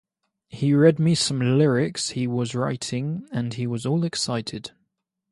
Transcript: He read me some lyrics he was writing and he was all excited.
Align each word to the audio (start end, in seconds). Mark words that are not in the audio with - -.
He 0.47 0.73
read 0.73 0.97
me 0.97 1.13
some 1.13 1.59
lyrics 1.59 2.09
he 2.17 2.25
was 2.25 2.55
writing 2.55 3.27
and 3.31 3.53
he 3.53 3.67
was 3.67 3.85
all 3.85 4.03
excited. 4.03 4.71